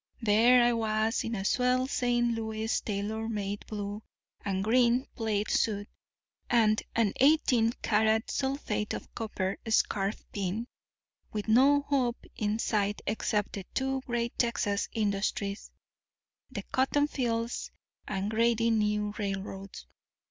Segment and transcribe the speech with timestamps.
[0.19, 2.33] There I was in a swell St.
[2.33, 4.01] Louis tailor made, blue
[4.43, 5.89] and green plaid suit,
[6.49, 10.65] and an eighteen carat sulphate of copper scarf pin,
[11.31, 15.69] with no hope in sight except the two great Texas industries,
[16.49, 17.69] the cotton fields
[18.07, 19.85] and grading new railroads.